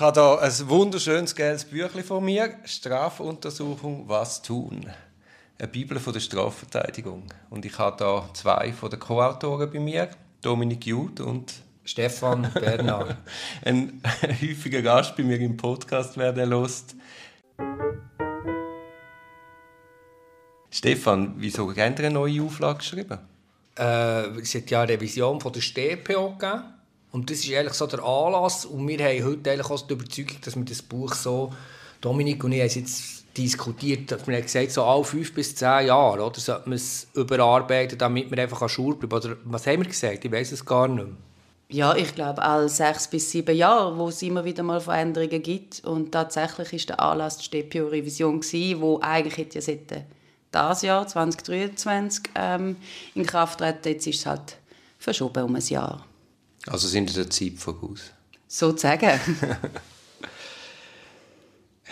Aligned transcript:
Ich 0.00 0.06
habe 0.06 0.18
hier 0.18 0.40
ein 0.40 0.68
wunderschönes 0.70 1.34
gelbes 1.34 1.66
Büchlein 1.66 2.02
vor 2.02 2.22
mir. 2.22 2.54
Strafuntersuchung, 2.64 4.08
was 4.08 4.40
tun? 4.40 4.86
Eine 5.58 5.68
Bibel 5.68 6.00
von 6.00 6.14
der 6.14 6.20
Strafverteidigung. 6.20 7.24
Und 7.50 7.66
ich 7.66 7.78
habe 7.78 8.02
hier 8.02 8.30
zwei 8.32 8.72
von 8.72 8.88
den 8.88 8.98
Co-Autoren 8.98 9.70
bei 9.70 9.78
mir, 9.78 10.08
Dominik 10.40 10.86
Jud 10.86 11.20
und 11.20 11.52
Stefan 11.84 12.50
Bernhard. 12.54 13.14
ein 13.62 14.00
häufiger 14.22 14.80
Gast 14.80 15.18
bei 15.18 15.22
mir 15.22 15.38
im 15.38 15.58
Podcast, 15.58 16.16
wer 16.16 16.32
der 16.32 16.46
lust. 16.46 16.96
Stefan, 20.70 21.34
wieso 21.36 21.68
habt 21.68 21.76
ihr 21.76 22.06
eine 22.06 22.10
neue 22.10 22.42
Auflage 22.42 22.78
geschrieben? 22.78 23.18
Äh, 23.78 24.40
es 24.40 24.54
hat 24.54 24.70
ja 24.70 24.80
eine 24.80 24.92
Revision 24.92 25.42
von 25.42 25.52
der 25.52 25.60
StPO 25.60 26.36
gegeben. 26.38 26.79
Und 27.12 27.30
das 27.30 27.38
ist 27.38 27.52
eigentlich 27.52 27.74
so 27.74 27.86
der 27.86 28.02
Anlass. 28.02 28.64
Und 28.64 28.86
wir 28.86 28.98
haben 28.98 29.24
heute 29.24 29.50
eigentlich 29.50 29.70
auch 29.70 29.86
die 29.86 29.92
Überzeugung, 29.92 30.36
dass 30.44 30.56
wir 30.56 30.64
das 30.64 30.82
Buch 30.82 31.14
so, 31.14 31.52
Dominik 32.00 32.42
und 32.44 32.52
ich 32.52 32.60
haben 32.60 32.66
es 32.66 32.74
jetzt 32.76 33.20
diskutiert, 33.36 34.10
wir 34.26 34.36
haben 34.36 34.42
gesagt, 34.42 34.72
so 34.72 34.84
alle 34.84 35.04
fünf 35.04 35.34
bis 35.34 35.54
zehn 35.54 35.86
Jahre, 35.86 36.24
oder, 36.24 36.40
sollte 36.40 36.68
man 36.68 36.76
es 36.76 37.06
überarbeiten, 37.14 37.98
damit 37.98 38.30
man 38.30 38.40
einfach 38.40 38.68
Schur 38.68 38.98
bleiben 38.98 39.14
Oder 39.14 39.36
was 39.44 39.66
haben 39.66 39.82
wir 39.82 39.88
gesagt? 39.88 40.24
Ich 40.24 40.32
weiß 40.32 40.52
es 40.52 40.64
gar 40.64 40.88
nicht 40.88 41.04
mehr. 41.04 41.14
Ja, 41.72 41.94
ich 41.94 42.14
glaube, 42.16 42.42
alle 42.42 42.68
sechs 42.68 43.06
bis 43.06 43.30
sieben 43.30 43.56
Jahre, 43.56 43.96
wo 43.96 44.08
es 44.08 44.22
immer 44.22 44.44
wieder 44.44 44.64
mal 44.64 44.80
Veränderungen 44.80 45.40
gibt. 45.40 45.84
Und 45.84 46.10
tatsächlich 46.10 46.72
ist 46.72 46.88
der 46.88 46.98
Anlass 46.98 47.38
die 47.38 47.44
StPO-Revision, 47.44 48.40
die 48.40 48.98
eigentlich 49.02 49.36
hätte 49.36 49.54
ja 49.56 49.62
sollte 49.62 50.04
das 50.50 50.82
Jahr 50.82 51.06
2023 51.06 52.24
ähm, 52.34 52.76
in 53.14 53.24
Kraft 53.24 53.60
treten. 53.60 53.88
Jetzt 53.88 54.06
ist 54.08 54.18
es 54.18 54.26
halt 54.26 54.56
verschoben 54.98 55.44
um 55.44 55.54
ein 55.54 55.62
Jahr. 55.62 56.04
Also 56.66 56.88
sind 56.88 57.10
ihr 57.10 57.16
der 57.16 57.30
Zeit 57.30 57.54
voraus? 57.56 58.00
Sozusagen. 58.46 59.20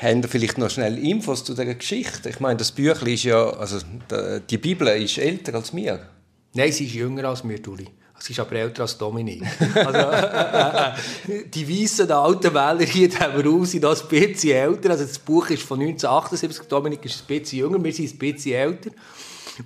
Haben 0.00 0.22
ihr 0.22 0.28
vielleicht 0.28 0.58
noch 0.58 0.70
schnell 0.70 0.98
Infos 0.98 1.44
zu 1.44 1.52
dieser 1.54 1.74
Geschichte? 1.74 2.28
Ich 2.28 2.38
meine, 2.41 2.56
das 2.56 2.72
Büchlein 2.72 3.14
ist 3.14 3.25
ja, 3.25 3.50
also 3.50 3.78
die 4.48 4.58
Bibel 4.58 4.86
ist 4.88 5.19
älter 5.19 5.55
als 5.55 5.72
mir. 5.72 6.08
Nein, 6.55 6.72
sie 6.72 6.86
ist 6.86 6.94
jünger 6.94 7.25
als 7.25 7.42
mir, 7.44 7.60
Tuli. 7.62 7.88
Sie 8.20 8.33
ist 8.33 8.41
aber 8.41 8.52
älter 8.52 8.83
als 8.83 8.98
Dominik. 8.98 9.44
Also, 9.74 9.98
äh, 9.98 11.38
äh, 11.38 11.44
die 11.48 11.69
weißen 11.69 12.11
alten 12.11 12.52
Wähler 12.52 12.84
hier 12.84 13.08
haben 13.20 13.36
wir 13.36 13.50
raus, 13.50 13.70
sind 13.70 13.83
noch 13.83 14.00
ein 14.00 14.08
bisschen 14.08 14.50
älter. 14.50 14.91
Also 14.91 15.05
das 15.05 15.19
Buch 15.19 15.50
ist 15.50 15.62
von 15.62 15.80
1978, 15.80 16.66
Dominik 16.69 17.05
ist 17.05 17.20
ein 17.20 17.27
bisschen 17.27 17.58
jünger, 17.60 17.83
wir 17.83 17.92
sind 17.92 18.12
ein 18.12 18.19
bisschen 18.19 18.55
älter. 18.55 18.91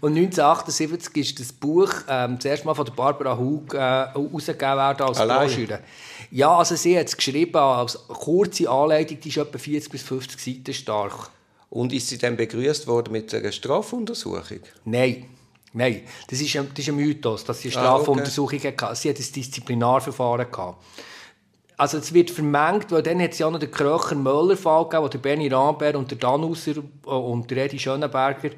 Und 0.00 0.17
1978 0.17 1.17
ist 1.17 1.41
das 1.41 1.53
Buch 1.53 1.92
ähm, 2.09 2.36
das 2.36 2.47
erste 2.47 2.67
Mal 2.67 2.75
von 2.75 2.86
Barbara 2.97 3.36
Hug 3.36 3.75
äh, 3.75 3.78
herausgegeben 3.78 4.77
worden 4.77 5.03
als 5.03 5.19
Broschüre. 5.19 5.81
Ja, 6.31 6.56
also 6.56 6.77
sie 6.77 6.98
hat 6.98 7.09
es 7.09 7.16
geschrieben 7.16 7.56
als 7.56 7.98
kurze 8.09 8.70
Anleitung, 8.70 9.20
die 9.20 9.28
ist 9.28 9.37
etwa 9.37 9.59
40 9.59 9.91
bis 9.91 10.03
50 10.03 10.41
Seiten 10.41 10.72
stark. 10.72 11.31
Und 11.69 11.92
ist 11.92 12.09
sie 12.09 12.19
dann 12.19 12.37
begrüßt 12.37 12.87
worden 12.87 13.12
mit 13.12 13.34
einer 13.34 13.53
Strafuntersuchung? 13.53 14.61
Nein. 14.84 15.27
Nein, 15.75 16.03
das 16.28 16.41
ist 16.41 16.55
ein, 16.56 16.69
das 16.69 16.81
ist 16.81 16.89
ein 16.89 16.97
Mythos, 16.97 17.45
dass 17.45 17.61
sie 17.61 17.69
eine 17.69 17.73
Strafuntersuchung 17.73 18.59
ah, 18.59 18.69
okay. 18.69 18.77
hatte. 18.77 18.97
Sie 18.97 19.09
hat 19.09 19.19
ein 19.19 19.33
Disziplinarverfahren 19.33 20.51
gehabt. 20.51 20.84
Also 21.83 21.98
es 21.98 22.14
wird 22.14 22.30
vermengt, 22.30 22.92
weil 22.92 23.02
dann 23.02 23.20
hat 23.20 23.33
es 23.33 23.41
ja 23.41 23.50
noch 23.50 23.58
den 23.58 23.72
Kröcher-Möller-Fall 23.72 24.84
gegeben, 24.84 25.02
wo 25.02 25.08
der 25.08 25.19
Benny 25.19 25.48
Rambert 25.48 25.97
und 25.97 26.12
der 26.12 26.19
Danuser 26.19 26.77
äh, 26.77 27.11
und 27.11 27.50
der 27.50 27.64
Edi 27.64 27.77
Schönenberger 27.77 28.50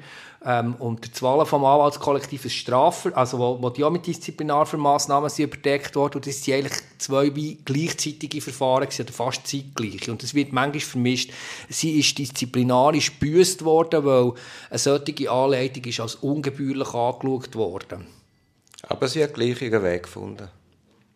ähm, 0.45 0.75
und 0.75 1.03
der 1.03 1.11
Zwallen 1.11 1.47
vom 1.47 1.65
Anwaltskollektiv 1.65 2.47
Strafer, 2.51 3.17
also 3.17 3.39
wo, 3.39 3.59
wo 3.59 3.71
die 3.71 3.83
auch 3.83 3.89
mit 3.89 4.05
Disziplinarmaßnahmen 4.05 5.31
sind 5.31 5.45
überdeckt 5.45 5.95
worden 5.95 6.17
und 6.17 6.27
das 6.27 6.43
sind 6.43 6.53
eigentlich 6.53 6.79
zwei 6.99 7.29
gleichzeitige 7.65 8.41
Verfahren 8.41 8.83
gewesen, 8.83 9.01
oder 9.01 9.13
fast 9.13 9.47
zeitgleich. 9.47 10.07
Und 10.07 10.21
das 10.21 10.35
wird 10.35 10.53
manchmal 10.53 10.81
vermischt. 10.81 11.33
Sie 11.67 11.99
ist 11.99 12.15
disziplinarisch 12.19 13.19
gebüßt 13.19 13.65
worden, 13.65 14.05
weil 14.05 14.33
eine 14.69 14.77
solche 14.77 15.31
Anleitung 15.31 15.83
ist 15.85 15.99
als 15.99 16.13
ungebührlich 16.13 16.93
angeschaut 16.93 17.55
worden. 17.55 18.05
Aber 18.83 19.07
sie 19.07 19.23
hat 19.23 19.33
gleich 19.33 19.63
ihren 19.63 19.81
Weg 19.81 20.03
gefunden 20.03 20.47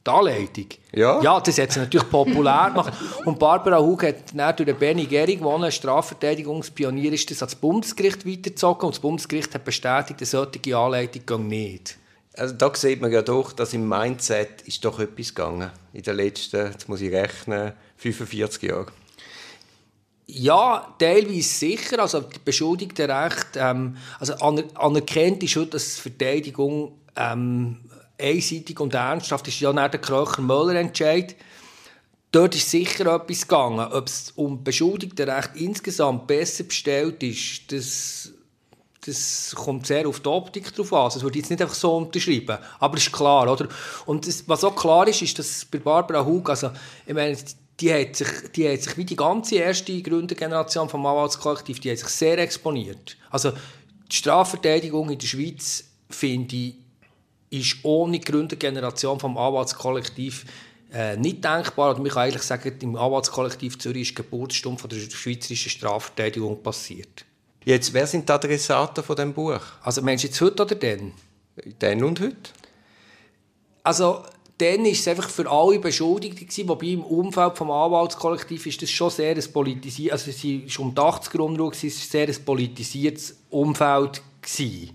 die 0.10 0.16
Anleitung. 0.16 0.66
Ja. 0.94 1.22
Ja, 1.22 1.40
das 1.40 1.58
hat 1.58 1.72
sie 1.72 1.80
natürlich 1.80 2.10
populär 2.10 2.72
gemacht. 2.72 2.94
Und 3.26 3.40
Barbara 3.40 3.80
Hug 3.80 4.04
hat 4.04 4.16
dann 4.34 4.56
durch 4.56 4.76
Benny 4.78 5.06
Gehring, 5.06 5.40
der 5.40 5.50
ein 5.50 5.72
Strafverteidigungspionier 5.72 7.14
ist, 7.14 7.30
das 7.32 7.42
ans 7.42 7.56
Bundesgericht 7.56 8.26
weitergezogen. 8.26 8.86
Und 8.86 8.96
das 8.96 9.00
Bundesgericht 9.00 9.54
hat 9.54 9.64
bestätigt, 9.64 10.20
eine 10.20 10.26
solche 10.26 10.78
Anleitung 10.78 11.26
geht 11.26 11.40
nicht. 11.40 11.98
Also 12.36 12.56
da 12.56 12.74
sieht 12.74 13.02
man 13.02 13.12
ja 13.12 13.22
doch, 13.22 13.52
dass 13.52 13.74
im 13.74 13.88
Mindset 13.88 14.62
ist 14.62 14.84
doch 14.86 15.00
etwas 15.00 15.36
gegangen. 15.36 15.72
In 15.94 16.04
den 16.04 16.16
letzten, 16.16 16.68
jetzt 16.68 16.88
muss 16.88 17.02
ich 17.02 17.12
rechnen, 17.12 17.74
45 17.98 18.64
Jahren. 18.64 18.88
Ja, 20.26 20.96
teilweise 21.00 21.42
sicher. 21.42 22.00
Also 22.00 22.22
die 22.22 22.40
Beschuldigten 22.46 23.10
recht, 23.10 23.48
ähm, 23.56 23.98
also 24.20 24.36
anerkennt 24.36 25.44
ist 25.44 25.52
schon, 25.52 25.70
dass 25.70 25.98
Verteidigung 25.98 26.94
ähm, 27.16 27.78
einseitig 28.20 28.80
und 28.80 28.94
ernsthaft 28.94 29.48
ist 29.48 29.60
ja 29.60 29.72
nicht 29.72 29.94
der 29.94 30.02
Kröcher-Möller-Entscheid. 30.02 31.36
Dort 32.32 32.56
ist 32.56 32.70
sicher 32.70 33.16
etwas 33.16 33.42
gegangen. 33.42 33.92
Ob 33.92 34.08
es 34.08 34.32
um 34.36 34.64
Beschuldigtenrecht 34.64 35.52
insgesamt 35.56 36.28
besser 36.28 36.64
bestellt 36.64 37.24
ist, 37.24 37.72
das, 37.72 38.32
das 39.06 39.56
kommt 39.56 39.88
sehr 39.88 40.08
auf 40.08 40.20
die 40.20 40.30
Optik 40.30 40.76
drauf 40.76 40.94
an. 40.94 41.10
Das 41.12 41.24
würde 41.24 41.40
ich 41.40 41.44
jetzt 41.44 41.50
nicht 41.50 41.62
einfach 41.62 41.76
so 41.76 41.98
unterschreiben. 41.98 42.60
Aber 42.80 42.98
es 42.98 43.08
ist 43.08 43.12
klar, 43.12 43.52
oder? 43.52 43.68
Und 44.06 44.28
das, 44.28 44.48
was 44.48 44.64
auch 44.64 44.76
klar 44.76 45.08
ist, 45.08 45.22
ist, 45.24 45.40
dass 45.40 45.66
bei 45.66 45.80
Barbara 45.80 46.24
Hug, 46.24 46.50
also, 46.50 46.70
ich 47.08 47.14
meine, 47.14 47.36
die 47.80 47.94
hat 47.94 48.16
sich, 48.16 48.28
die 48.56 48.70
hat 48.70 48.82
sich 48.82 48.98
wie 48.98 49.06
die 49.06 49.16
ganze 49.16 49.56
erste 49.56 50.00
Gründergeneration 50.02 50.90
vom 50.90 51.06
Anwaltskollektiv, 51.06 51.80
die 51.80 51.92
hat 51.92 51.98
sich 51.98 52.10
sehr 52.10 52.38
exponiert. 52.38 53.18
Also, 53.32 53.54
die 54.12 54.16
Strafverteidigung 54.16 55.10
in 55.10 55.18
der 55.18 55.28
Schweiz, 55.28 55.86
finde 56.10 56.56
ich, 56.56 56.76
ist 57.50 57.78
ohne 57.84 58.20
Gründergeneration 58.20 59.20
vom 59.20 59.38
Anwaltskollektiv 59.38 60.46
äh, 60.94 61.18
nicht 61.18 61.44
denkbar. 61.44 61.96
Und 61.96 62.04
man 62.04 62.12
kann 62.12 62.24
eigentlich 62.24 62.44
sagen, 62.44 62.76
im 62.82 62.96
Anwaltskollektiv 62.96 63.80
Zürich 63.80 64.10
ist 64.10 64.12
die 64.12 64.16
Geburtsstunde 64.16 64.80
von 64.80 64.90
der 64.90 65.00
schweizerischen 65.00 65.70
Strafverteidigung 65.70 66.62
passiert. 66.62 67.26
Jetzt, 67.66 67.94
wer 67.94 68.08
sind 68.08 68.28
die 68.28 68.34
Adressaten 68.34 69.04
von 69.04 69.16
dem 69.16 69.34
Buch? 69.34 69.62
Also 69.84 70.02
meinst 70.02 70.24
du 70.24 70.28
jetzt 70.28 70.42
heute 70.42 70.64
oder 70.64 70.76
dann? 70.76 71.12
Dann 71.80 72.04
und 72.04 72.20
heute? 72.20 72.36
Also 73.84 74.24
dann 74.58 74.84
war 74.84 74.92
es 74.92 75.08
einfach 75.08 75.30
für 75.30 75.50
alle 75.50 75.80
Beschuldigte 75.80 76.46
gewesen, 76.46 76.68
wobei 76.68 76.88
im 76.88 77.04
Umfeld 77.04 77.54
des 77.54 77.62
Anwaltskollektivs 77.62 78.66
ist 78.66 78.82
das 78.82 78.92
schon 78.92 79.10
sehr 79.10 79.36
ein 79.36 79.54
politisiertes, 79.54 80.28
also 80.28 80.32
es 80.32 80.44
war 80.44 80.86
um 80.86 80.94
die 80.94 81.02
80er 81.02 81.40
Unruhe, 81.40 81.72
es 81.72 81.84
war 81.84 81.90
sehr 81.90 82.28
ein 82.28 82.46
politisiertes 82.46 83.38
Umfeld 83.50 84.22
gewesen. 84.42 84.92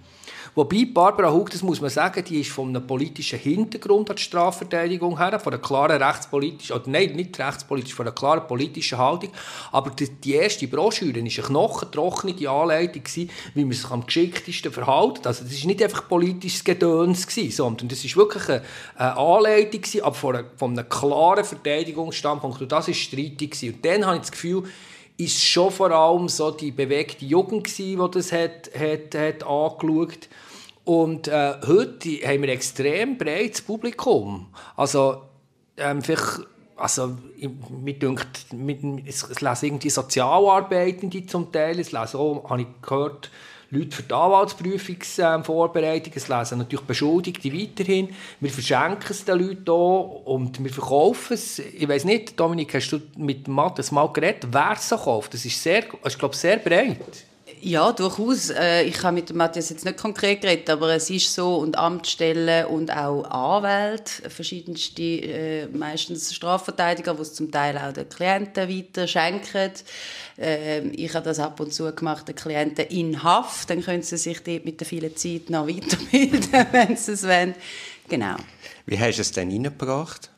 Wobei 0.56 0.84
Barbara 0.84 1.32
Hug, 1.32 1.50
das 1.50 1.65
muss 1.65 1.81
man 1.81 1.91
sagen, 1.91 2.25
die 2.25 2.41
ist 2.41 2.50
von 2.50 2.69
einem 2.69 2.87
politischen 2.87 3.41
Hintergrund 3.41 4.09
an 4.09 4.15
die 4.15 4.22
Strafverteidigung 4.22 5.19
her, 5.19 5.41
von 5.41 5.53
einer 5.53 5.60
klaren 5.60 6.00
rechtspolitischen, 6.00 6.76
oder 6.76 6.88
nein, 6.88 7.16
nicht 7.16 7.37
rechtspolitisch, 7.41 7.92
von 7.92 8.06
einer 8.06 8.15
klaren 8.15 8.47
politischen 8.47 8.98
Haltung. 8.98 9.31
Aber 9.72 9.91
die, 9.91 10.09
die 10.09 10.34
erste 10.34 10.69
Broschüre 10.69 11.12
war 11.12 11.20
eine 11.20 11.28
knochentrockene 11.28 12.48
Anleitung, 12.48 13.03
wie 13.54 13.65
man 13.65 13.72
sich 13.72 13.91
am 13.91 14.06
geschicktesten 14.06 14.70
verhält. 14.70 15.26
Also 15.26 15.42
das 15.42 15.60
war 15.60 15.66
nicht 15.66 15.82
einfach 15.82 16.09
politisches 16.09 16.62
Gedöns, 16.62 17.26
sondern 17.50 17.88
das 17.88 18.04
war 18.04 18.16
wirklich 18.22 18.48
eine, 18.48 19.16
Anleitung, 19.16 20.03
aber 20.04 20.15
von, 20.15 20.36
einer, 20.36 20.44
von 20.56 20.78
einem 20.78 20.88
klaren 20.88 21.44
Verteidigungsstandpunkt. 21.44 22.62
Und 22.62 22.71
das 22.71 22.86
war 22.86 22.94
streitig. 22.94 23.60
Und 23.60 23.84
dann 23.84 24.06
habe 24.06 24.16
ich 24.16 24.22
das 24.22 24.31
Gefühl, 24.31 24.62
ist 25.16 25.42
schon 25.42 25.71
vor 25.71 25.91
allem 25.91 26.28
so 26.28 26.50
die 26.50 26.72
bewegte 26.72 27.25
Jugend 27.25 27.76
die 27.78 27.97
das 27.97 28.32
hat, 28.32 28.71
hat, 28.78 29.15
hat 29.15 29.44
angeschaut 29.44 30.28
und 30.84 31.28
äh, 31.28 31.55
heute 31.67 32.11
haben 32.27 32.43
wir 32.43 32.49
ein 32.49 32.56
extrem 32.56 33.17
breites 33.17 33.62
Publikum. 33.62 34.49
Also, 34.77 35.22
ähm, 35.77 36.03
also, 36.77 37.17
mir 37.71 37.95
denkt, 37.95 38.47
es 39.06 39.41
lesen 39.41 39.66
irgendwie 39.66 39.91
Sozialarbeitende 39.91 41.25
zum 41.27 41.51
Teil, 41.53 41.78
es 41.78 41.92
lesen 41.92 42.19
auch, 42.19 42.51
habe 42.51 42.63
ich 42.63 42.69
gehört, 42.83 43.31
Leute 43.71 43.97
für 43.97 44.03
die 44.03 44.15
Anwaltsprüfungsvorbereitung, 44.15 46.13
es 46.15 46.28
lesen 46.28 46.59
natürlich 46.59 46.84
Beschuldigte 46.84 47.53
weiterhin. 47.53 48.15
Wir 48.41 48.51
verschenken 48.51 49.07
es 49.09 49.25
den 49.25 49.39
Leuten 49.39 49.71
auch 49.71 50.22
und 50.27 50.63
wir 50.63 50.72
verkaufen 50.72 51.34
es. 51.34 51.59
Ich 51.59 51.89
weiß 51.89 52.04
nicht, 52.04 52.39
Dominik, 52.39 52.75
hast 52.75 52.91
du 52.91 53.01
mit 53.16 53.48
Matthias 53.48 53.91
mal 53.91 54.13
geredet, 54.13 54.48
wer 54.51 54.72
es 54.77 54.89
so 54.89 54.97
kauft? 54.97 55.34
Das 55.34 55.45
ist, 55.45 55.60
sehr, 55.60 55.84
ich 56.07 56.19
glaube, 56.19 56.37
sehr 56.37 56.59
breit. 56.59 56.98
Ja, 57.66 57.93
durchaus. 57.93 58.51
Äh, 58.51 58.83
ich 58.83 59.03
habe 59.03 59.15
mit 59.15 59.34
Matthias 59.34 59.71
jetzt 59.71 59.87
nicht 59.87 59.97
konkret 59.97 60.43
geredet, 60.43 60.69
aber 60.69 60.91
es 60.91 61.09
ist 61.09 61.33
so 61.33 61.57
und 61.57 61.78
Amtsstellen 61.78 62.66
und 62.66 62.95
auch 62.95 63.25
Anwälte, 63.25 64.28
verschiedenste, 64.28 65.03
äh, 65.03 65.66
meistens 65.69 66.34
Strafverteidiger, 66.34 67.15
die 67.15 67.22
es 67.22 67.33
zum 67.33 67.51
Teil 67.51 67.78
auch 67.78 67.95
den 67.95 68.07
Klienten 68.07 68.69
weiter 68.69 69.09
schenken. 69.09 69.71
Äh, 70.37 70.89
ich 70.89 71.15
habe 71.15 71.25
das 71.25 71.39
ab 71.39 71.59
und 71.59 71.72
zu 71.72 71.91
gemacht, 71.95 72.28
den 72.28 72.34
Klienten 72.34 72.84
in 72.89 73.22
Haft, 73.22 73.71
dann 73.71 73.83
können 73.83 74.03
sie 74.03 74.19
sich 74.19 74.43
dort 74.43 74.66
mit 74.66 74.81
der 74.81 74.87
vielen 74.87 75.16
Zeit 75.16 75.49
noch 75.49 75.66
weiterbilden, 75.66 76.66
wenn 76.72 76.97
sie 76.99 77.13
es 77.13 77.22
wollen. 77.22 77.55
Genau. 78.11 78.37
Wie 78.84 78.99
hast 78.99 79.16
du 79.16 79.22
es 79.22 79.33
denn 79.33 79.51
reingebracht? 79.51 80.28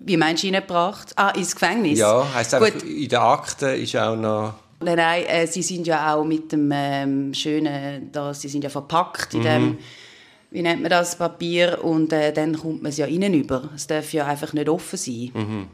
Wie 0.00 0.18
meinst 0.18 0.42
du 0.42 0.48
reingebracht? 0.48 1.14
Ah, 1.16 1.30
ins 1.30 1.54
Gefängnis? 1.54 1.98
Ja, 1.98 2.26
heisst 2.34 2.52
einfach, 2.52 2.82
in 2.82 3.08
der 3.08 3.22
Akte 3.22 3.68
ist 3.68 3.96
auch 3.96 4.16
noch... 4.16 4.63
Nein, 4.84 4.96
nein, 4.96 5.24
äh, 5.26 5.46
sie 5.46 5.62
sind 5.62 5.86
ja 5.86 6.14
auch 6.14 6.24
mit 6.24 6.52
dem 6.52 6.70
ähm, 6.72 7.34
schönen, 7.34 8.10
da, 8.12 8.32
sie 8.34 8.48
sind 8.48 8.64
ja 8.64 8.70
verpackt 8.70 9.34
in 9.34 9.42
dem, 9.42 9.78
wie 10.50 10.62
nennt 10.62 10.82
man 10.82 10.90
das, 10.90 11.16
Papier 11.18 11.82
und 11.82 12.12
äh, 12.12 12.32
dann 12.32 12.56
kommt 12.58 12.82
man 12.82 12.90
es 12.90 12.98
ja 12.98 13.06
innen 13.06 13.34
über. 13.34 13.70
Es 13.74 13.86
darf 13.86 14.12
ja 14.12 14.26
einfach 14.26 14.52
nicht 14.52 14.68
offen 14.68 14.96
sein. 14.96 15.68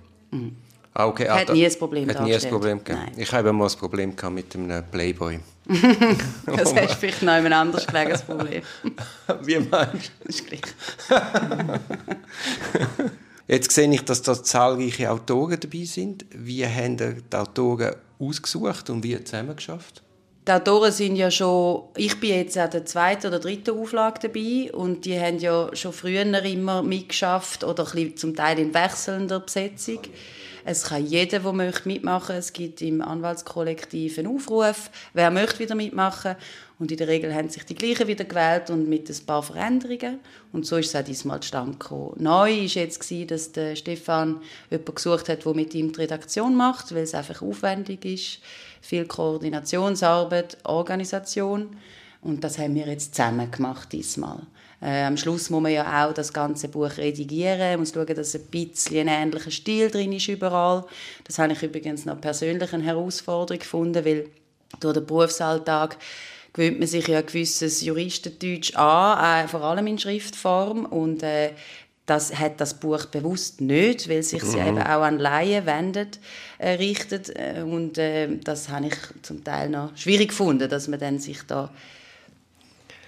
Ah, 0.95 1.07
okay. 1.07 1.29
Hat 1.29 1.49
da- 1.49 1.53
nie 1.53 1.65
ein 1.67 1.79
Problem 1.79 2.09
Hat 2.09 2.23
nie 2.25 2.35
ein. 2.35 2.41
Problem 2.51 2.79
gegeben. 2.83 3.07
Ich 3.17 3.31
habe 3.33 3.53
mal 3.53 3.69
ein 3.69 3.79
Problem 3.79 4.17
gehabt 4.17 4.35
mit 4.35 4.55
einem 4.57 4.85
Playboy. 4.91 5.39
Das 6.47 6.75
hast 6.75 6.95
du 6.95 6.97
vielleicht 6.97 7.23
noch 7.23 7.37
jemand 7.37 7.55
anders 7.55 7.87
gelegen, 7.87 8.11
das 8.11 8.23
Problem. 8.25 8.62
Wie 9.43 9.59
meinst 9.59 10.12
Das 10.25 10.37
ist 10.37 10.47
gleich. 10.47 10.62
Jetzt 13.50 13.73
sehe 13.73 13.93
ich, 13.93 14.05
dass 14.05 14.23
da 14.23 14.41
zahlreiche 14.41 15.11
Autoren 15.11 15.58
dabei 15.58 15.82
sind. 15.82 16.25
Wie 16.31 16.64
haben 16.64 16.97
die 16.97 17.37
Autoren 17.37 17.97
ausgesucht 18.20 18.88
und 18.91 19.02
wie 19.02 19.23
zusammengeschafft? 19.25 20.05
Die 20.47 20.52
Autoren 20.52 20.93
sind 20.93 21.17
ja 21.17 21.32
schon, 21.32 21.82
ich 21.97 22.20
bin 22.20 22.31
jetzt 22.31 22.56
an 22.56 22.70
der 22.70 22.85
zweiten 22.85 23.26
oder 23.26 23.41
dritten 23.41 23.76
Auflage 23.76 24.29
dabei 24.29 24.73
und 24.73 25.05
die 25.05 25.19
haben 25.19 25.41
ja 25.41 25.69
schon 25.75 25.93
früher 25.93 26.23
immer 26.23 26.85
mitgeschafft 26.85 27.64
oder 27.64 27.85
zum 28.14 28.37
Teil 28.37 28.61
in 28.61 28.73
wechselnder 28.73 29.41
Besetzung. 29.41 29.99
Es 30.65 30.85
kann 30.85 31.07
jeder, 31.07 31.41
der 31.41 31.53
möchte, 31.53 31.89
mitmachen. 31.89 32.37
Es 32.37 32.53
gibt 32.53 32.83
im 32.83 33.03
Anwaltskollektiv 33.03 34.19
einen 34.19 34.35
Aufruf, 34.35 34.91
wer 35.15 35.31
möchte 35.31 35.59
wieder 35.61 35.75
mitmachen. 35.75 36.37
Und 36.79 36.91
in 36.91 36.97
der 36.97 37.09
Regel 37.09 37.35
haben 37.35 37.51
sich 37.51 37.65
die 37.65 37.75
gleichen 37.75 38.07
wieder 38.07 38.25
gewählt 38.25 38.71
und 38.71 38.89
mit 38.89 39.11
ein 39.11 39.27
paar 39.27 39.43
Veränderungen. 39.43 40.21
Und 40.53 40.65
so 40.65 40.77
ist 40.77 40.89
es 40.89 40.97
auch 40.97 41.05
diesmal 41.05 41.41
zustande 41.41 41.73
gekommen. 41.73 42.15
Neu 42.19 42.51
war 42.51 42.67
jetzt, 42.67 43.31
dass 43.31 43.53
der 43.53 43.77
Stefan 43.77 44.41
jemanden 44.71 44.95
gesucht 44.95 45.29
hat, 45.29 45.45
der 45.45 45.55
mit 45.55 45.75
ihm 45.75 45.93
die 45.93 46.01
Redaktion 46.01 46.57
macht, 46.57 46.95
weil 46.95 47.03
es 47.03 47.15
einfach 47.15 47.43
aufwendig 47.43 48.05
ist. 48.05 48.39
Viel 48.81 49.05
Koordinationsarbeit, 49.05 50.57
Organisation. 50.65 51.77
Und 52.23 52.45
das 52.45 52.59
haben 52.59 52.75
wir 52.75 52.87
jetzt 52.87 53.15
zusammen 53.15 53.51
gemacht 53.51 53.93
diesmal. 53.93 54.41
Äh, 54.82 55.05
am 55.05 55.17
Schluss 55.17 55.50
muss 55.50 55.62
man 55.62 55.73
ja 55.73 56.09
auch 56.09 56.15
das 56.15 56.32
ganze 56.32 56.69
Buch 56.69 56.97
redigieren, 56.97 57.79
muss 57.79 57.93
schauen, 57.93 58.15
dass 58.15 58.35
ein 58.35 58.47
bisschen 58.47 59.09
ein 59.09 59.29
ähnlicher 59.29 59.50
Stil 59.50 59.91
drin 59.91 60.12
ist 60.12 60.29
überall. 60.29 60.85
Das 61.25 61.38
habe 61.38 61.53
ich 61.53 61.62
übrigens 61.62 62.06
noch 62.06 62.21
persönlich 62.21 62.73
eine 62.73 62.85
Herausforderung 62.85 63.59
gefunden, 63.59 64.05
weil 64.05 64.29
durch 64.81 64.94
den 64.94 65.06
Berufsalltag 65.06 65.99
gewöhnt 66.53 66.79
man 66.79 66.88
sich 66.88 67.06
ja 67.09 67.19
ein 67.19 67.27
gewisses 67.27 67.82
Juristendeutsch 67.82 68.75
an, 68.75 69.44
äh, 69.44 69.49
vor 69.49 69.62
allem 69.62 69.87
in 69.87 69.99
Schriftform 69.99 70.87
und 70.87 71.23
äh, 71.23 71.53
das 72.06 72.37
hat 72.37 72.61
das 72.61 72.75
Buch 72.75 73.05
bewusst 73.05 73.61
nicht, 73.61 74.09
weil 74.09 74.25
sich 74.25 74.43
sie 74.43 74.59
eben 74.59 74.79
auch 74.79 75.03
an 75.03 75.21
Laien 75.21 75.65
wendet, 75.65 76.19
äh, 76.59 76.71
richtet 76.71 77.31
äh, 77.31 77.62
und 77.62 77.99
äh, 77.99 78.37
das 78.38 78.69
habe 78.69 78.88
ich 78.88 78.97
zum 79.23 79.44
Teil 79.44 79.69
noch 79.69 79.97
schwierig 79.97 80.31
gefunden, 80.31 80.69
dass 80.69 80.88
man 80.88 80.99
dann 80.99 81.21
sich 81.21 81.43
da 81.47 81.71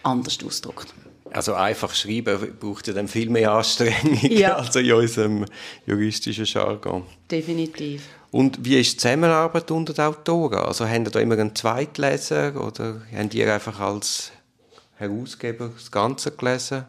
anders 0.05 0.39
ausdrückt. 0.45 0.95
Also 1.33 1.55
einfach 1.55 1.95
schreiben 1.95 2.57
braucht 2.61 2.87
ja 2.89 2.93
dann 2.95 3.09
viel 3.09 3.31
mehr 3.31 3.53
Anstrengung 3.53 4.19
Ja. 4.31 4.57
als 4.57 4.77
in 4.77 4.93
unserem 4.93 5.45
juristischen 5.87 6.45
Jargon. 6.45 7.05
Definitiv. 7.31 8.03
Und 8.31 8.65
wie 8.65 8.79
ist 8.81 8.93
die 8.95 8.97
Zusammenarbeit 8.99 9.71
unter 9.71 9.93
den 9.93 10.05
Autoren? 10.07 10.61
Also 10.61 10.87
haben 10.89 11.05
ihr 11.05 11.11
da 11.11 11.21
immer 11.21 11.35
einen 11.39 11.55
Zweitleser 11.55 12.55
oder 12.65 13.03
habt 13.15 13.35
ihr 13.35 13.53
einfach 13.53 13.79
als 13.81 14.33
Herausgeber 14.97 15.71
das 15.75 15.91
Ganze 15.91 16.31
gelesen? 16.33 16.85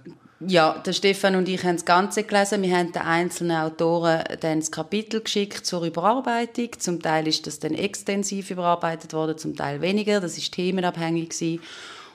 Ja, 0.45 0.77
der 0.85 0.91
Stefan 0.93 1.35
und 1.35 1.47
ich 1.47 1.63
haben 1.63 1.75
das 1.77 1.85
Ganze 1.85 2.23
gelesen. 2.23 2.61
Wir 2.63 2.77
haben 2.77 2.91
den 2.91 3.01
einzelnen 3.01 3.57
Autoren 3.57 4.23
dann 4.41 4.59
das 4.59 4.71
Kapitel 4.71 5.21
geschickt 5.21 5.65
zur 5.65 5.83
Überarbeitung. 5.83 6.69
Zum 6.79 7.01
Teil 7.01 7.27
ist 7.27 7.47
das 7.47 7.59
dann 7.59 7.73
extensiv 7.73 8.51
überarbeitet 8.51 9.13
worden, 9.13 9.37
zum 9.37 9.55
Teil 9.55 9.79
weniger. 9.79 10.19
Das 10.19 10.37
ist 10.37 10.53
themenabhängig 10.53 11.29
gewesen. 11.29 11.61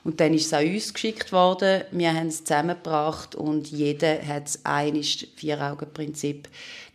Und 0.09 0.21
dann 0.21 0.33
ist 0.33 0.47
es 0.47 0.55
an 0.55 0.67
uns 0.67 0.95
geschickt 0.95 1.33
worden. 1.33 1.85
Wir 1.91 2.15
haben 2.15 2.29
es 2.29 2.43
zusammengebracht 2.43 3.35
und 3.35 3.71
jeder 3.71 4.27
hat 4.27 4.47
das 4.47 4.65
einiges 4.65 5.27
Vier-Augen-Prinzip 5.37 6.49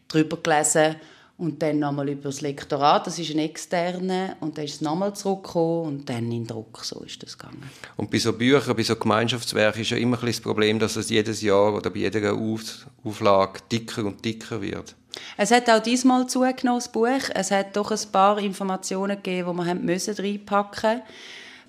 drüber 0.08 0.38
gelesen 0.38 0.96
und 1.38 1.62
dann 1.62 1.78
nochmal 1.78 2.10
über 2.10 2.24
das 2.24 2.42
Lektorat. 2.42 3.06
Das 3.06 3.20
ist 3.20 3.30
ein 3.30 3.38
externer 3.38 4.36
und 4.40 4.58
dann 4.58 4.66
ist 4.66 4.74
es 4.74 4.82
nochmal 4.82 5.16
zurückgekommen 5.16 5.86
und 5.86 6.10
dann 6.10 6.32
in 6.32 6.48
Druck. 6.48 6.84
So 6.84 7.02
ist 7.02 7.22
das 7.22 7.38
gegangen. 7.38 7.62
Und 7.98 8.10
bei 8.10 8.18
so 8.18 8.34
Büchern, 8.34 8.76
bei 8.76 8.82
so 8.82 8.96
Gemeinschaftswerken 8.96 9.84
ist 9.84 9.92
ja 9.92 9.98
immer 9.98 10.20
ein 10.20 10.26
das 10.26 10.42
Problem, 10.42 10.80
dass 10.80 10.96
es 10.96 11.12
jedes 11.12 11.44
Jahr 11.44 11.72
oder 11.72 11.92
bei 11.92 12.00
jeder 12.00 12.34
Auf 12.34 12.88
Auflage 13.04 13.60
dicker 13.72 14.06
und 14.06 14.26
dicker 14.26 14.60
wird. 14.60 14.96
Es 15.38 15.52
hat 15.52 15.70
auch 15.70 15.84
diesmal 15.84 16.26
zugenommen, 16.26 16.80
das 16.80 16.92
Buch. 16.92 17.30
Es 17.36 17.52
hat 17.52 17.78
doch 17.78 17.92
ein 17.92 18.12
paar 18.12 18.40
Informationen 18.40 19.18
gegeben, 19.18 19.50
die 19.52 19.56
man 19.56 19.68
haben 19.68 19.86
müssen 19.86 20.16
reinpacken 20.16 20.98
musste. 20.98 21.04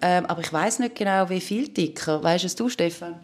Ähm, 0.07 0.27
aber 0.27 0.43
ich 0.43 0.53
weiß 0.53 0.81
nicht 0.81 0.97
genau, 0.97 1.31
wie 1.31 1.41
viel 1.41 1.69
dicker. 1.69 2.23
Weißt 2.23 2.45
es 2.45 2.55
du, 2.55 2.69
Stefan? 2.69 3.15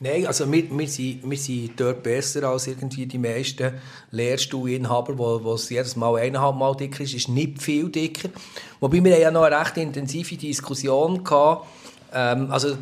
Nein, 0.00 0.26
also 0.26 0.50
wir, 0.50 0.64
wir, 0.70 0.88
sind, 0.88 1.28
wir 1.28 1.36
sind 1.36 1.78
dort 1.78 2.02
besser 2.02 2.44
als 2.44 2.66
irgendwie 2.66 3.04
die 3.04 3.18
meisten 3.18 3.74
Lehrstuhlinhaber, 4.12 5.18
wo, 5.18 5.44
wo 5.44 5.52
es 5.52 5.68
jedes 5.68 5.94
Mal 5.94 6.22
eineinhalb 6.22 6.56
Mal 6.56 6.74
dicker 6.74 7.04
ist, 7.04 7.12
ist 7.12 7.28
nicht 7.28 7.60
viel 7.60 7.90
dicker. 7.90 8.30
Wobei 8.80 9.04
wir 9.04 9.18
ja 9.18 9.30
noch 9.30 9.42
eine 9.42 9.60
recht 9.60 9.76
intensive 9.76 10.36
Diskussion 10.36 11.22
hatten, 11.28 11.66
ähm, 12.14 12.50
also 12.50 12.78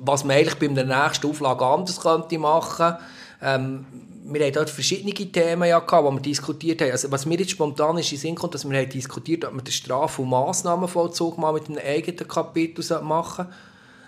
was 0.00 0.24
man 0.24 0.36
eigentlich 0.36 0.56
bei 0.56 0.66
der 0.66 0.84
nächsten 0.84 1.28
Auflage 1.28 1.64
anders 1.64 2.00
könnte 2.00 2.36
machen. 2.36 2.96
Ähm, 3.40 3.86
wir 4.24 4.44
haben 4.44 4.52
dort 4.52 4.70
verschiedene 4.70 5.12
Themen 5.12 5.68
ja 5.68 5.80
gehabt, 5.80 6.08
die 6.08 6.14
wir 6.14 6.20
diskutiert 6.20 6.80
haben. 6.80 6.92
Also, 6.92 7.10
was 7.10 7.26
mir 7.26 7.38
jetzt 7.38 7.50
spontan 7.50 7.98
ist 7.98 8.12
in 8.12 8.18
Sinn 8.18 8.34
kommt, 8.34 8.54
dass 8.54 8.68
wir 8.68 8.78
haben 8.78 8.88
diskutiert, 8.88 9.44
ob 9.44 9.54
wir 9.54 9.62
den 9.62 9.72
Straf- 9.72 10.18
und 10.18 10.28
Massnahmenvollzug 10.28 11.38
mal 11.38 11.52
mit 11.52 11.68
einem 11.68 11.78
eigenen 11.78 12.28
Kapitel 12.28 12.84
machen. 13.02 13.46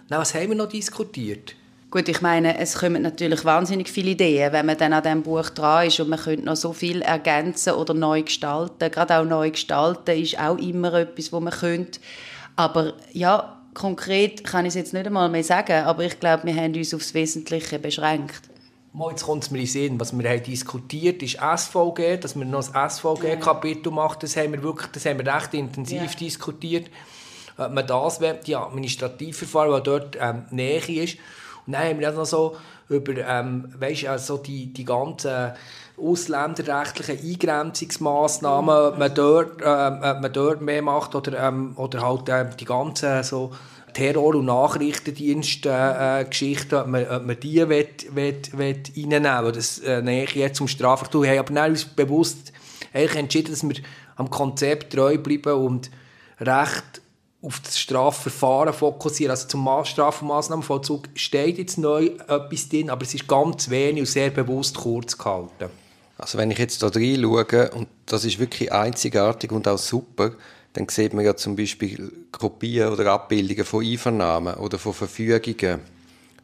Nein, 0.08 0.20
was 0.20 0.34
haben 0.34 0.50
wir 0.50 0.56
noch 0.56 0.69
diskutiert? 0.69 1.55
Gut, 1.90 2.08
ich 2.08 2.20
meine, 2.20 2.58
es 2.58 2.78
kommen 2.78 3.02
natürlich 3.02 3.44
wahnsinnig 3.44 3.88
viele 3.88 4.11
Ideen, 4.11 4.52
wenn 4.52 4.66
man 4.66 4.76
dann 4.76 4.93
an 4.93 5.02
diesem 5.02 5.22
Buch 5.22 5.49
dran 5.50 5.87
ist 5.87 6.00
und 6.00 6.08
man 6.08 6.19
könnte 6.19 6.44
noch 6.44 6.56
so 6.56 6.72
viel 6.72 7.02
ergänzen 7.02 7.75
oder 7.75 7.94
neu 7.94 8.22
gestalten. 8.22 8.90
Gerade 8.90 9.19
auch 9.19 9.25
neu 9.25 9.50
gestalten 9.50 10.20
ist 10.20 10.38
auch 10.38 10.58
immer 10.58 10.93
etwas, 10.94 11.32
wo 11.32 11.38
man 11.38 11.52
könnte. 11.52 12.00
Aber 12.56 12.94
ja, 13.12 13.60
konkret 13.75 14.44
kann 14.44 14.64
ich 14.64 14.70
es 14.70 14.75
jetzt 14.75 14.93
nicht 14.93 15.06
einmal 15.06 15.28
mehr 15.28 15.44
sagen, 15.44 15.84
aber 15.84 16.05
ich 16.05 16.19
glaube, 16.19 16.44
wir 16.46 16.56
haben 16.56 16.75
uns 16.75 16.93
aufs 16.93 17.14
Wesentliche 17.14 17.78
beschränkt. 17.78 18.43
Mal, 18.96 19.11
jetzt 19.11 19.25
kommt 19.25 19.43
es 19.43 19.50
mir 19.50 19.58
in 19.58 19.67
Sinn, 19.67 19.99
was 19.99 20.17
wir 20.17 20.31
haben 20.31 20.43
diskutiert 20.44 21.20
ist 21.20 21.32
SVG, 21.41 22.17
dass 22.20 22.37
wir 22.37 22.44
noch 22.44 22.73
ein 22.73 22.91
SVG-Kapitel 22.91 23.91
machen. 23.91 24.19
Das 24.20 24.37
haben 24.37 24.52
wir 24.52 24.62
wirklich, 24.62 24.88
das 24.93 25.05
haben 25.05 25.19
wir 25.19 25.35
recht 25.35 25.52
intensiv 25.52 26.12
Ja. 26.12 26.19
diskutiert. 26.19 26.88
Ob 27.56 27.72
man 27.72 27.84
das 27.89 28.20
will, 28.20 28.39
die 28.46 28.55
Administrativverfahren, 28.55 29.72
weil 29.72 29.81
dort 29.81 30.17
ähm, 30.20 30.44
Nähe 30.53 31.03
ist. 31.03 31.17
Und 31.67 31.72
dann 31.72 31.89
haben 31.89 31.98
wir 31.98 32.08
auch 32.10 32.15
noch 32.15 32.24
so 32.24 32.56
über 32.89 33.15
ähm, 33.17 33.74
weißt, 33.77 34.06
also 34.06 34.36
die, 34.36 34.67
die 34.72 34.84
ganzen 34.84 35.53
ausländerrechtlichen 36.01 37.19
Eingrenzungsmaßnahmen, 37.19 38.74
ob 38.93 38.98
man 38.98 39.13
dort, 39.13 39.60
ähm, 39.60 40.20
man 40.20 40.32
dort 40.32 40.60
mehr 40.60 40.82
macht 40.82 41.17
oder, 41.17 41.48
ähm, 41.48 41.72
oder 41.77 42.01
halt 42.01 42.29
ähm, 42.29 42.51
die 42.60 42.65
ganzen 42.65 43.24
so 43.24 43.51
Terror- 43.94 44.34
und 44.34 44.44
Nachrichtendienst-Geschichten, 44.44 46.74
ob, 46.74 46.89
man, 46.89 47.08
ob 47.08 47.24
man 47.24 47.41
die 47.41 47.67
will, 47.69 47.89
will, 48.10 48.36
will 48.53 48.82
reinnehmen 48.96 49.44
will. 49.44 49.53
Das 49.53 49.79
äh, 49.79 50.03
nähe 50.03 50.24
ich 50.24 50.34
jetzt 50.34 50.58
zum 50.58 50.69
Strafrecht. 50.69 51.15
Wir 51.15 51.39
haben 51.39 51.56
aber 51.56 51.69
uns 51.69 51.84
bewusst 51.84 52.53
entschieden, 52.93 53.53
dass 53.53 53.63
wir 53.63 53.77
am 54.17 54.29
Konzept 54.31 54.93
treu 54.93 55.17
bleiben 55.19 55.55
und 55.55 55.91
recht 56.41 57.03
auf 57.43 57.60
das 57.60 57.79
Strafverfahren 57.79 58.72
fokussieren. 58.72 59.31
Also 59.31 59.46
zum 59.48 59.69
Straf- 59.84 60.22
und 60.22 60.29
Massnahmenvollzug 60.29 61.08
steht 61.15 61.58
jetzt 61.58 61.77
neu 61.79 62.06
etwas 62.06 62.69
drin, 62.69 62.91
aber 62.91 63.03
es 63.03 63.15
ist 63.15 63.29
ganz 63.29 63.70
wenig 63.70 64.01
und 64.01 64.06
sehr 64.06 64.31
bewusst 64.31 64.77
kurz 64.77 65.19
gehalten. 65.19 65.70
Also 66.17 66.39
wenn 66.39 66.51
ich 66.51 66.58
jetzt 66.58 66.82
da 66.82 66.89
reinschaue, 66.89 67.70
und 67.72 67.89
das 68.06 68.24
ist 68.24 68.39
wirklich 68.39 68.72
einzigartig 68.72 69.53
und 69.53 69.69
auch 69.69 69.79
super, 69.79 70.32
dann 70.74 70.88
sieht 70.88 71.14
man 71.14 71.24
ja 71.24 71.36
zum 71.36 71.56
Beispiel 71.56 72.12
Kopien 72.32 72.88
oder 72.88 73.12
Abbildungen 73.12 73.64
von 73.64 73.84
Einvernahmen 73.84 74.54
oder 74.54 74.76
von 74.76 74.93
Verfügungen 74.93 75.81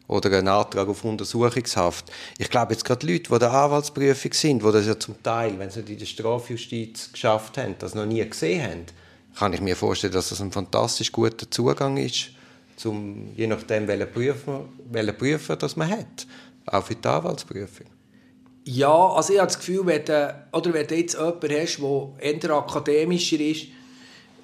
oder 0.07 0.37
einen 0.39 0.49
Antrag 0.49 0.89
auf 0.89 1.05
Untersuchungshaft. 1.05 2.11
Ich 2.39 2.49
glaube 2.49 2.73
jetzt 2.73 2.85
gerade 2.85 3.07
Leute, 3.07 3.31
die 3.33 3.39
der 3.39 3.53
Anwaltsprüfung 3.53 4.33
sind, 4.33 4.63
die 4.63 4.73
das 4.73 4.87
ja 4.87 4.99
zum 4.99 5.21
Teil, 5.23 5.59
wenn 5.59 5.71
sie 5.71 5.81
nicht 5.81 5.91
in 5.91 5.99
der 5.99 6.07
Strafjustiz 6.07 7.13
geschafft 7.13 7.59
haben, 7.59 7.75
das 7.79 7.95
noch 7.95 8.07
nie 8.07 8.25
gesehen 8.29 8.63
haben, 8.63 8.87
kann 9.37 9.53
ich 9.53 9.61
mir 9.61 9.77
vorstellen, 9.77 10.13
dass 10.13 10.31
das 10.31 10.41
ein 10.41 10.53
fantastisch 10.53 11.13
guter 11.13 11.51
Zugang 11.51 11.97
ist, 11.97 12.31
zum, 12.77 13.33
je 13.37 13.47
nachdem, 13.47 13.87
welchen 13.89 14.13
Prüfer, 14.13 14.65
welchen 14.91 15.17
Prüfer 15.17 15.57
das 15.57 15.77
man 15.77 15.91
hat, 15.91 16.27
auch 16.67 16.85
für 16.85 16.95
die 16.95 17.07
Anwaltsprüfung. 17.07 17.87
Ja, 18.65 19.09
also 19.09 19.33
ich 19.33 19.39
habe 19.39 19.49
das 19.49 19.59
Gefühl, 19.59 19.87
wenn 19.87 20.05
du, 20.05 20.47
oder 20.53 20.73
wenn 20.73 20.87
du 20.87 20.95
jetzt 20.95 21.15
jemanden 21.15 21.51
hast, 21.51 21.79
der 21.79 22.19
eher 22.21 22.51
akademischer 22.51 23.41
ist, 23.41 23.67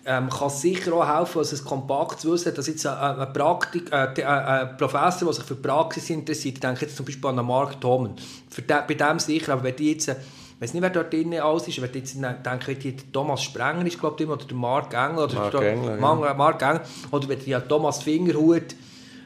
ähm, 0.06 0.30
kann 0.30 0.50
sicher 0.50 0.92
auch 0.94 1.18
helfen, 1.18 1.38
also 1.38 1.54
es 1.54 1.64
kompakt 1.64 2.20
zu 2.20 2.32
wissen, 2.32 2.54
dass 2.54 2.68
jetzt 2.68 2.86
ein, 2.86 2.96
ein, 2.96 3.32
Praktik, 3.32 3.90
äh, 3.90 4.22
ein, 4.22 4.24
ein 4.24 4.76
Professor, 4.76 5.26
der 5.26 5.32
sich 5.34 5.44
für 5.44 5.56
Praxis 5.56 6.10
interessiert, 6.10 6.54
ich 6.54 6.60
denke 6.60 6.86
jetzt 6.86 6.96
zum 6.96 7.04
Beispiel 7.04 7.30
an 7.30 7.44
Mark 7.44 7.80
Thoman, 7.80 8.14
für 8.48 8.62
de, 8.62 8.76
bei 8.86 8.94
dem 8.94 9.18
sicher, 9.18 9.52
aber 9.52 9.64
wenn 9.64 9.76
du 9.76 9.82
jetzt 9.82 10.08
Ich 10.08 10.62
weiß 10.62 10.72
nicht, 10.72 10.82
wer 10.82 10.90
dort 10.90 11.12
drin 11.12 11.34
alles 11.34 11.68
ist. 11.68 11.76
Ich 11.76 11.94
jetzt 11.94 12.16
denke, 12.16 12.96
Thomas 13.12 13.42
Sprenger 13.42 13.84
ist, 13.84 14.00
glaube 14.00 14.22
ich, 14.22 14.28
oder 14.28 14.44
der 14.44 14.56
Mark 14.56 14.94
Engel. 14.94 15.24
Oder 15.24 15.34
Mark 15.34 15.50
der, 15.50 15.76
Mark, 15.76 16.24
ja. 16.24 16.34
Mark 16.34 16.62
Engel. 16.62 16.80
Oder 17.10 17.28
wenn 17.28 17.38
ich 17.44 17.54
an 17.54 17.68
Thomas 17.68 18.02
Fingerhut 18.02 18.74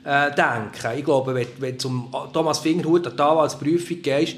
äh, 0.05 0.31
denke. 0.35 0.99
Ich 0.99 1.05
glaube, 1.05 1.35
wenn, 1.35 1.47
wenn 1.59 1.73
du 1.73 1.79
zum 1.79 2.13
Thomas 2.33 2.59
Fingerhut 2.59 3.07
an 3.07 3.17
die 3.17 3.23
Anwaltsprüfung 3.23 4.03
gehst, 4.03 4.37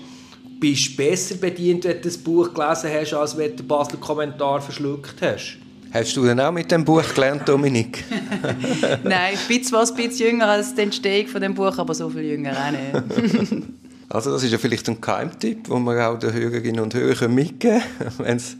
bist 0.60 0.92
du 0.92 0.96
besser 0.96 1.36
bedient, 1.36 1.84
wenn 1.84 1.96
du 1.96 2.02
das 2.02 2.18
Buch 2.18 2.52
gelesen 2.52 2.90
hast, 2.92 3.14
als 3.14 3.36
wenn 3.38 3.50
du 3.52 3.62
den 3.62 3.68
Basler 3.68 3.98
Kommentar 3.98 4.60
verschluckt 4.60 5.16
hast. 5.22 5.56
Hast 5.92 6.16
du 6.16 6.24
denn 6.24 6.40
auch 6.40 6.52
mit 6.52 6.70
dem 6.70 6.86
Buch 6.86 7.04
gelernt, 7.14 7.46
Dominik? 7.46 8.02
Nein, 9.04 9.34
ich 9.34 9.46
bin 9.46 9.62
zwar 9.62 9.86
ein 9.86 9.94
bisschen 9.94 10.30
jünger 10.30 10.48
als 10.48 10.74
die 10.74 10.80
Entstehung 10.80 11.26
von 11.28 11.42
dem 11.42 11.54
Buch, 11.54 11.76
aber 11.76 11.92
so 11.92 12.08
viel 12.08 12.22
jünger 12.22 12.52
auch 12.52 12.70
nicht. 12.70 13.62
also 14.08 14.32
das 14.32 14.42
ist 14.42 14.52
ja 14.52 14.58
vielleicht 14.58 14.88
ein 14.88 15.02
Geheimtipp, 15.02 15.64
den 15.64 15.84
wir 15.84 16.08
auch 16.08 16.18
den 16.18 16.32
Hörerinnen 16.32 16.80
und 16.80 16.94
Hörern 16.94 17.34
mitgeben 17.34 17.82
können, 17.98 18.12
wenn 18.18 18.36
es 18.38 18.56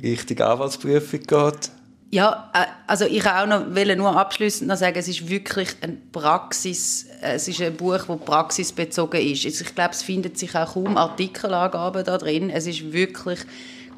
Richtung 0.00 0.38
Anwaltsprüfung 0.38 1.20
geht. 1.20 1.70
Ja, 2.12 2.50
äh, 2.54 2.66
also 2.86 3.04
ich 3.04 3.26
auch 3.26 3.46
noch 3.46 3.74
will 3.74 3.96
nur 3.96 4.16
abschließend 4.16 4.68
noch 4.68 4.76
sagen, 4.76 4.96
es 4.96 5.08
ist 5.08 5.28
wirklich 5.28 5.70
ein 5.80 6.00
Praxis, 6.12 7.06
es 7.20 7.48
ist 7.48 7.60
ein 7.60 7.74
Buch, 7.74 8.04
das 8.06 8.20
praxisbezogen 8.20 9.20
ist. 9.20 9.44
Also 9.44 9.64
ich 9.64 9.74
glaube, 9.74 9.90
es 9.90 10.04
findet 10.04 10.38
sich 10.38 10.54
auch 10.54 10.74
kaum 10.74 10.96
Artikelangaben 10.96 12.04
da 12.04 12.16
drin. 12.16 12.48
Es 12.48 12.68
ist 12.68 12.92
wirklich 12.92 13.40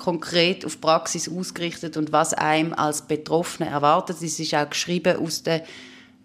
konkret 0.03 0.65
auf 0.65 0.81
Praxis 0.81 1.29
ausgerichtet 1.29 1.97
und 1.97 2.11
was 2.11 2.35
einem 2.35 2.73
als 2.73 3.03
Betroffene 3.03 3.71
erwartet. 3.71 4.17
Es 4.21 4.41
ist 4.41 4.55
auch 4.55 4.69
geschrieben 4.69 5.17
aus 5.17 5.45
der 5.45 5.63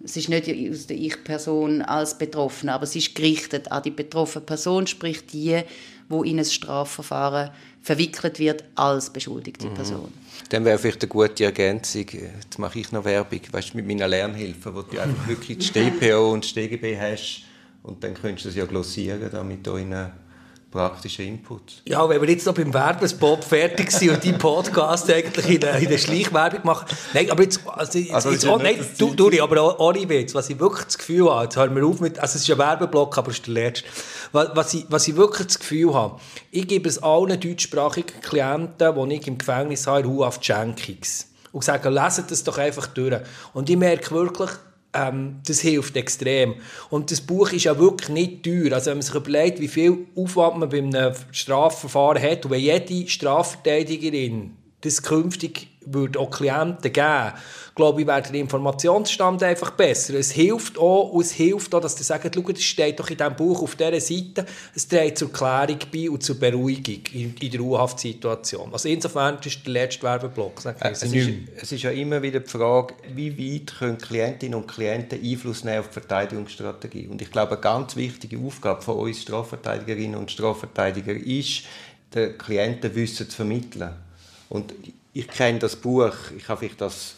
es 0.03 0.15
ist 0.15 0.29
nicht 0.29 0.47
aus 0.47 0.85
der 0.85 0.95
Ich-Person 0.95 1.81
als 1.81 2.17
Betroffene, 2.17 2.71
aber 2.71 2.83
es 2.83 2.95
ist 2.95 3.15
gerichtet 3.15 3.71
an 3.71 3.81
die 3.81 3.89
betroffene 3.89 4.45
Person, 4.45 4.85
sprich 4.85 5.25
die, 5.25 5.61
wo 6.07 6.21
in 6.21 6.37
ein 6.37 6.45
Strafverfahren 6.45 7.49
verwickelt 7.81 8.37
wird 8.37 8.63
als 8.75 9.09
beschuldigte 9.09 9.67
mhm. 9.67 9.73
Person. 9.73 10.13
Dann 10.49 10.65
wäre 10.65 10.77
vielleicht 10.77 11.01
eine 11.01 11.09
gute 11.09 11.45
Ergänzung, 11.45 12.05
jetzt 12.11 12.59
mache 12.59 12.77
ich 12.77 12.91
noch 12.91 13.05
Werbung, 13.05 13.41
weißt, 13.51 13.73
mit 13.73 13.87
meiner 13.87 14.07
Lernhilfe, 14.07 14.75
wo 14.75 14.83
du 14.83 14.99
einfach 15.01 15.27
wirklich 15.27 15.57
das 15.57 15.67
StPO 15.67 16.31
und 16.31 16.43
das 16.43 16.51
StGB 16.51 16.95
hast 16.95 17.41
und 17.81 18.03
dann 18.03 18.13
könntest 18.13 18.45
du 18.45 18.49
es 18.49 18.55
ja 18.55 18.65
glossieren, 18.65 19.27
damit 19.31 19.65
du 19.65 19.77
in 19.77 19.95
praktischer 20.71 21.23
Input. 21.23 21.81
Ja, 21.85 22.07
wenn 22.07 22.21
wir 22.21 22.29
jetzt 22.29 22.45
noch 22.45 22.53
beim 22.53 22.73
Werbespot 22.73 23.43
fertig 23.43 23.91
sind 23.91 24.11
und 24.11 24.23
deinen 24.23 24.37
Podcast 24.37 25.09
eigentlich 25.09 25.49
in 25.49 25.61
der, 25.61 25.75
in 25.77 25.89
der 25.89 25.97
Schleichwerbung 25.97 26.59
machen. 26.63 26.87
Nein, 27.13 27.31
aber 27.31 27.43
jetzt, 27.43 27.61
also 27.67 27.97
jetzt, 27.97 28.13
also, 28.13 28.31
jetzt 28.31 28.45
oh, 28.45 28.57
nein, 28.57 28.77
du, 28.97 29.13
du, 29.13 29.43
aber 29.43 29.79
ohne 29.79 30.07
Witz, 30.09 30.35
was 30.35 30.49
ich 30.49 30.59
wirklich 30.59 30.85
das 30.85 30.97
Gefühl 30.97 31.29
habe, 31.29 31.45
jetzt 31.45 31.55
hören 31.55 31.75
wir 31.75 31.85
auf 31.85 31.99
mit, 31.99 32.19
also 32.19 32.35
es 32.35 32.43
ist 32.43 32.51
ein 32.51 32.57
Werbeblock, 32.57 33.17
aber 33.17 33.31
es 33.31 33.37
ist 33.37 33.47
der 33.47 33.53
letzte. 33.53 33.87
Was, 34.33 34.49
was, 34.53 34.73
ich, 34.73 34.85
was 34.89 35.07
ich 35.07 35.15
wirklich 35.15 35.47
das 35.47 35.59
Gefühl 35.59 35.93
habe, 35.93 36.19
ich 36.51 36.67
gebe 36.67 36.89
es 36.89 37.01
allen 37.01 37.39
deutschsprachigen 37.39 38.21
Klienten, 38.21 39.09
die 39.09 39.15
ich 39.15 39.27
im 39.27 39.37
Gefängnis 39.37 39.87
habe, 39.87 40.01
in 40.01 40.21
auf 40.21 40.39
Jenkins 40.41 41.27
und 41.51 41.63
sage, 41.63 41.89
leset 41.89 42.29
das 42.29 42.43
doch 42.43 42.57
einfach 42.57 42.87
durch. 42.87 43.15
Und 43.53 43.69
ich 43.69 43.77
merke 43.77 44.11
wirklich, 44.11 44.51
ähm, 44.97 45.39
das 45.45 45.59
hilft 45.59 45.95
extrem. 45.95 46.55
Und 46.89 47.11
das 47.11 47.21
Buch 47.21 47.51
ist 47.51 47.65
ja 47.65 47.77
wirklich 47.77 48.09
nicht 48.09 48.43
teuer. 48.43 48.73
Also 48.73 48.89
wenn 48.89 48.97
man 48.97 49.03
sich 49.03 49.15
überlegt, 49.15 49.59
wie 49.59 49.67
viel 49.67 50.07
Aufwand 50.15 50.57
man 50.57 50.69
bei 50.69 50.79
einem 50.79 51.13
Strafverfahren 51.31 52.21
hat 52.21 52.45
und 52.45 52.51
wenn 52.51 52.59
jede 52.59 53.07
Strafverteidigerin 53.07 54.53
das 54.81 55.01
künftig 55.01 55.69
würde 55.85 56.19
auch 56.19 56.29
Klienten 56.29 56.91
geben, 56.91 57.33
glaube 57.73 58.01
ich, 58.01 58.07
wäre 58.07 58.21
der 58.21 58.33
Informationsstand 58.33 59.41
einfach 59.41 59.71
besser. 59.71 60.15
Es 60.15 60.31
hilft 60.31 60.77
auch, 60.77 61.11
und 61.11 61.21
es 61.21 61.31
hilft 61.31 61.73
auch, 61.73 61.79
dass 61.79 61.95
sie 61.95 62.03
sagen, 62.03 62.29
schau, 62.33 62.51
das 62.51 62.61
steht 62.61 62.99
doch 62.99 63.09
in 63.09 63.17
diesem 63.17 63.35
Buch 63.35 63.63
auf 63.63 63.75
dieser 63.75 63.99
Seite, 63.99 64.45
es 64.75 64.87
trägt 64.87 65.17
zur 65.17 65.31
Klärung 65.31 65.79
bei 65.91 66.09
und 66.09 66.21
zur 66.21 66.39
Beruhigung 66.39 67.01
in, 67.13 67.35
in 67.35 67.51
der 67.51 67.61
U-Haft-Situation. 67.61 68.71
Also 68.73 68.89
insofern 68.89 69.37
ist 69.43 69.65
der 69.65 69.73
letzte 69.73 70.03
Werbeblock. 70.03 70.65
Äh, 70.65 70.91
es, 70.91 71.03
ist, 71.03 71.29
es 71.55 71.71
ist 71.71 71.83
ja 71.83 71.91
immer 71.91 72.21
wieder 72.21 72.41
die 72.41 72.49
Frage, 72.49 72.93
wie 73.15 73.55
weit 73.55 73.77
können 73.79 73.97
Klientinnen 73.97 74.59
und 74.59 74.67
Klienten 74.67 75.19
Einfluss 75.23 75.63
nehmen 75.63 75.79
auf 75.79 75.87
die 75.87 75.93
Verteidigungsstrategie. 75.93 77.07
Und 77.07 77.21
ich 77.21 77.31
glaube, 77.31 77.53
eine 77.53 77.61
ganz 77.61 77.95
wichtige 77.95 78.37
Aufgabe 78.39 78.81
von 78.81 78.97
uns 78.97 79.21
Strafverteidigerinnen 79.21 80.15
und 80.15 80.29
Strafverteidiger 80.29 81.13
ist, 81.13 81.63
den 82.13 82.37
Klienten 82.37 82.93
Wissen 82.93 83.29
zu 83.29 83.35
vermitteln. 83.35 84.06
Und 84.49 84.73
ich 85.13 85.27
kenne 85.27 85.59
das 85.59 85.75
Buch, 85.75 86.13
ich 86.35 86.47
habe 86.47 86.59
vielleicht 86.59 86.81
das 86.81 87.15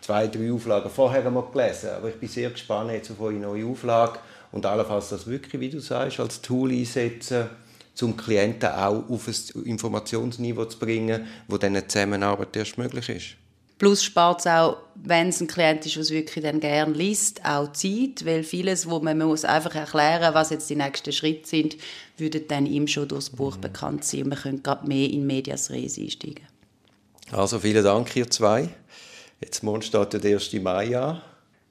zwei, 0.00 0.26
drei 0.26 0.52
Auflagen 0.52 0.90
vorher 0.90 1.26
einmal 1.26 1.44
gelesen, 1.52 1.90
aber 1.96 2.08
ich 2.08 2.16
bin 2.16 2.28
sehr 2.28 2.50
gespannt 2.50 2.90
jetzt 2.92 3.10
auf 3.10 3.20
eure 3.20 3.34
neue 3.34 3.66
Auflage 3.66 4.18
und 4.52 4.66
allenfalls 4.66 5.08
das 5.08 5.26
wirklich, 5.26 5.60
wie 5.60 5.70
du 5.70 5.80
sagst, 5.80 6.20
als 6.20 6.40
Tool 6.40 6.70
einsetzen, 6.70 7.48
zum 7.94 8.16
Klienten 8.16 8.68
auch 8.70 9.08
auf 9.08 9.28
ein 9.28 9.64
Informationsniveau 9.64 10.64
zu 10.66 10.78
bringen, 10.78 11.26
wo 11.48 11.56
dann 11.58 11.76
eine 11.76 11.86
Zusammenarbeit 11.86 12.56
erst 12.56 12.76
möglich 12.76 13.08
ist. 13.08 13.36
Plus 13.78 14.04
spart 14.04 14.40
es 14.40 14.46
auch, 14.46 14.76
wenn 14.94 15.28
es 15.28 15.40
ein 15.40 15.48
Klient 15.48 15.84
ist, 15.84 15.96
der 15.96 16.02
es 16.02 16.10
wirklich 16.10 16.44
dann 16.44 16.60
gerne 16.60 16.92
liest, 16.92 17.44
auch 17.44 17.72
Zeit, 17.72 18.24
weil 18.24 18.44
vieles, 18.44 18.88
wo 18.88 19.00
man 19.00 19.18
muss 19.18 19.44
einfach 19.44 19.74
erklären 19.74 20.32
was 20.32 20.50
jetzt 20.50 20.70
die 20.70 20.76
nächsten 20.76 21.12
Schritte 21.12 21.48
sind, 21.48 21.76
würde 22.16 22.40
dann 22.40 22.66
ihm 22.66 22.86
schon 22.86 23.08
durchs 23.08 23.30
Buch 23.30 23.56
mhm. 23.56 23.62
bekannt 23.62 24.04
sein 24.04 24.22
und 24.22 24.28
man 24.28 24.38
könnte 24.38 24.62
gerade 24.62 24.86
mehr 24.86 25.10
in 25.10 25.26
Medias 25.26 25.70
Res 25.70 25.98
einsteigen. 25.98 26.46
Also 27.34 27.58
vielen 27.58 27.82
Dank, 27.82 28.14
ihr 28.14 28.30
zwei. 28.30 28.68
Jetzt 29.40 29.64
morgen 29.64 29.82
steht 29.82 30.12
der 30.12 30.34
1. 30.34 30.52
Mai 30.62 30.96
an. 30.96 31.20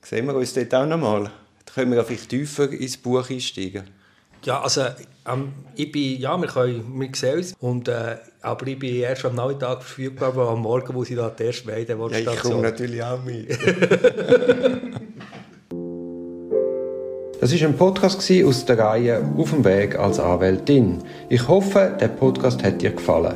Sehen 0.01 0.25
wir 0.25 0.35
uns 0.35 0.53
dort 0.53 0.75
auch 0.75 0.85
noch 0.85 0.97
mal? 0.97 1.31
Da 1.65 1.73
können 1.73 1.93
wir 1.93 2.03
vielleicht 2.03 2.27
tiefer 2.27 2.69
ins 2.69 2.97
Buch 2.97 3.29
einsteigen. 3.29 3.83
Ja, 4.43 4.61
also 4.61 4.81
ähm, 5.25 5.53
ich 5.75 5.89
bin, 5.89 6.19
ja, 6.19 6.35
wir, 6.35 6.49
können, 6.49 6.99
wir 6.99 7.09
sehen 7.15 7.37
uns. 7.37 7.55
Und, 7.61 7.87
äh, 7.87 8.17
aber 8.41 8.67
ich 8.67 8.77
bin 8.77 8.93
erst 8.93 9.23
am 9.23 9.35
Nachmittag 9.35 9.83
verfügbar, 9.83 10.29
aber 10.29 10.49
am 10.49 10.59
Morgen 10.63 10.93
muss 10.93 11.09
ich 11.09 11.15
da 11.15 11.29
die 11.29 11.43
erste 11.43 11.67
Meide 11.67 11.97
Ja, 12.11 12.33
ich 12.33 12.39
komme 12.41 12.61
natürlich 12.61 13.01
auch 13.01 13.23
mit. 13.23 13.57
Das 17.39 17.51
war 17.51 17.67
ein 17.67 17.75
Podcast 17.75 18.31
aus 18.45 18.65
der 18.65 18.79
Reihe 18.79 19.21
Auf 19.35 19.49
dem 19.49 19.65
Weg 19.65 19.99
als 19.99 20.17
Anwältin. 20.17 21.03
Ich 21.27 21.45
hoffe, 21.45 21.93
der 21.99 22.07
Podcast 22.07 22.63
hat 22.63 22.81
dir 22.81 22.91
gefallen. 22.91 23.35